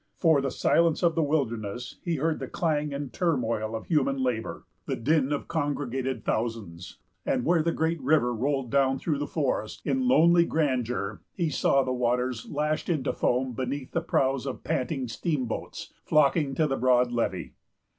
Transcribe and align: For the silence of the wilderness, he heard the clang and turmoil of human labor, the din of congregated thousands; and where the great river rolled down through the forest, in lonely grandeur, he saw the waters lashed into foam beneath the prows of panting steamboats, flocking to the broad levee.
For 0.15 0.41
the 0.41 0.49
silence 0.49 1.03
of 1.03 1.13
the 1.13 1.21
wilderness, 1.21 1.99
he 2.03 2.15
heard 2.15 2.39
the 2.39 2.47
clang 2.47 2.91
and 2.91 3.13
turmoil 3.13 3.75
of 3.75 3.85
human 3.85 4.17
labor, 4.23 4.65
the 4.87 4.95
din 4.95 5.31
of 5.31 5.47
congregated 5.47 6.25
thousands; 6.25 6.97
and 7.23 7.45
where 7.45 7.61
the 7.61 7.71
great 7.71 8.01
river 8.01 8.33
rolled 8.33 8.71
down 8.71 8.97
through 8.97 9.19
the 9.19 9.27
forest, 9.27 9.83
in 9.85 10.07
lonely 10.07 10.43
grandeur, 10.45 11.21
he 11.35 11.51
saw 11.51 11.83
the 11.83 11.91
waters 11.93 12.49
lashed 12.49 12.89
into 12.89 13.13
foam 13.13 13.53
beneath 13.53 13.91
the 13.91 14.01
prows 14.01 14.47
of 14.47 14.63
panting 14.63 15.07
steamboats, 15.07 15.93
flocking 16.03 16.55
to 16.55 16.65
the 16.65 16.77
broad 16.77 17.11
levee. 17.11 17.53